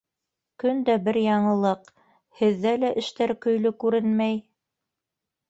Көн 0.61 0.77
дә 0.87 0.95
бер 1.07 1.19
яңылыҡ... 1.23 1.91
һеҙҙә 2.41 2.73
лә 2.85 2.91
эштәр 3.03 3.35
көйлө 3.47 3.75
күренмәй. 3.85 4.43